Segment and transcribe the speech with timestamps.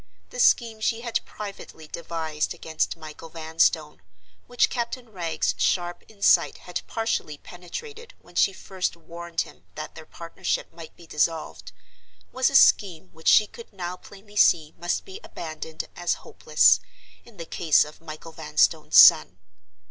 [0.31, 7.37] The scheme she had privately devised against Michael Vanstone—which Captain Wragge's sharp insight had partially
[7.37, 13.27] penetrated when she first warned him that their partnership must be dissolved—was a scheme which
[13.27, 16.79] she could now plainly see must be abandoned as hopeless,
[17.23, 19.37] in the case of Michael Vanstone's son.